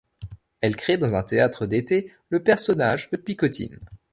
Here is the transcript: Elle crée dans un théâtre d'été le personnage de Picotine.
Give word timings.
Elle 0.61 0.75
crée 0.77 0.97
dans 0.97 1.13
un 1.13 1.21
théâtre 1.21 1.67
d'été 1.67 2.11
le 2.29 2.41
personnage 2.41 3.11
de 3.11 3.17
Picotine. 3.17 3.79